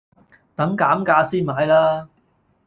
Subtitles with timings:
[0.55, 2.09] 等減價先買啦